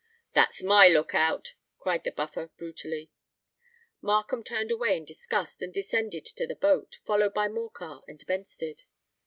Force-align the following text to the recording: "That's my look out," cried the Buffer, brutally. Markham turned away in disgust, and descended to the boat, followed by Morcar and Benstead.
"That's 0.33 0.63
my 0.63 0.87
look 0.87 1.13
out," 1.13 1.53
cried 1.77 2.03
the 2.03 2.11
Buffer, 2.11 2.47
brutally. 2.57 3.11
Markham 4.01 4.43
turned 4.43 4.71
away 4.71 4.97
in 4.97 5.05
disgust, 5.05 5.61
and 5.61 5.71
descended 5.71 6.25
to 6.25 6.47
the 6.47 6.55
boat, 6.55 6.97
followed 7.05 7.35
by 7.35 7.47
Morcar 7.47 8.01
and 8.07 8.17
Benstead. 8.25 8.85